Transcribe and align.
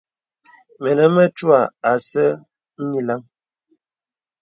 Mìnī 0.81 1.05
mətuə̀ 1.15 1.61
àsā 1.91 2.25
nyìləŋ. 2.89 3.21